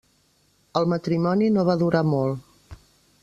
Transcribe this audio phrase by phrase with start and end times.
[0.81, 2.79] El matrimoni no va durar molt.